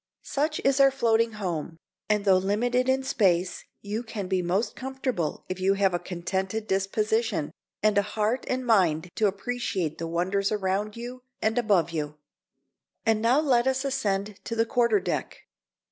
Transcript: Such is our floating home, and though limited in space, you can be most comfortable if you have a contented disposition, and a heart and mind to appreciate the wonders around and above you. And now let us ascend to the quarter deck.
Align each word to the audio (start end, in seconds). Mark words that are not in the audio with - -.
Such 0.23 0.59
is 0.63 0.79
our 0.79 0.89
floating 0.89 1.33
home, 1.33 1.77
and 2.09 2.25
though 2.25 2.39
limited 2.39 2.89
in 2.89 3.03
space, 3.03 3.65
you 3.83 4.01
can 4.01 4.27
be 4.27 4.41
most 4.41 4.75
comfortable 4.75 5.45
if 5.47 5.59
you 5.59 5.75
have 5.75 5.93
a 5.93 5.99
contented 5.99 6.65
disposition, 6.65 7.51
and 7.83 7.99
a 7.99 8.01
heart 8.01 8.43
and 8.47 8.65
mind 8.65 9.11
to 9.17 9.27
appreciate 9.27 9.99
the 9.99 10.07
wonders 10.07 10.51
around 10.51 10.97
and 11.39 11.55
above 11.55 11.91
you. 11.91 12.17
And 13.05 13.21
now 13.21 13.41
let 13.41 13.67
us 13.67 13.85
ascend 13.85 14.39
to 14.45 14.55
the 14.55 14.65
quarter 14.65 14.99
deck. 14.99 15.41